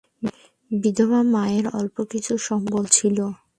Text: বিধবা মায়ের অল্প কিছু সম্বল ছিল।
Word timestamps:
বিধবা 0.71 1.19
মায়ের 1.33 1.65
অল্প 1.79 1.97
কিছু 2.11 2.33
সম্বল 2.47 2.83
ছিল। 2.91 3.17